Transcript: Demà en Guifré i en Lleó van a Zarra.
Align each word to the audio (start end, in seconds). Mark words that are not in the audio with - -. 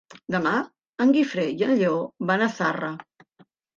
Demà 0.35 0.53
en 1.05 1.13
Guifré 1.17 1.45
i 1.59 1.65
en 1.67 1.73
Lleó 1.83 1.99
van 2.31 2.47
a 2.47 2.51
Zarra. 2.59 2.91